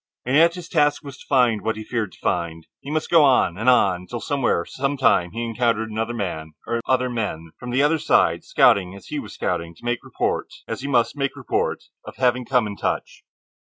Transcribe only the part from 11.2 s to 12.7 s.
report, of having come